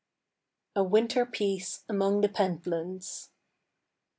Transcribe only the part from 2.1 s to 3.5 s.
THE PENTLANDS.